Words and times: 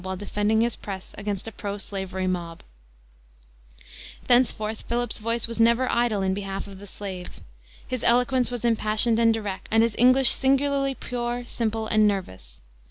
while 0.03 0.17
defending 0.17 0.61
his 0.61 0.75
press 0.77 1.13
against 1.15 1.47
a 1.47 1.51
pro 1.51 1.77
slavery 1.77 2.25
mob. 2.25 2.63
Thenceforth 4.25 4.81
Phillips's 4.89 5.19
voice 5.19 5.47
was 5.47 5.59
never 5.59 5.87
idle 5.91 6.23
in 6.23 6.33
behalf 6.33 6.65
of 6.65 6.79
the 6.79 6.87
slave. 6.87 7.39
His 7.87 8.03
eloquence 8.03 8.49
was 8.49 8.65
impassioned 8.65 9.19
and 9.19 9.31
direct, 9.31 9.67
and 9.69 9.83
his 9.83 9.93
English 9.99 10.31
singularly 10.31 10.95
pure, 10.95 11.45
simple, 11.45 11.85
and 11.85 12.07
nervous. 12.07 12.61